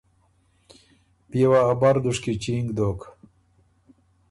بيې 1.29 1.45
وه 1.49 1.61
ا 1.71 1.73
بر 1.79 1.95
دُشکی 2.03 2.33
چینګ 2.43 2.67
دوک۔ 2.77 3.01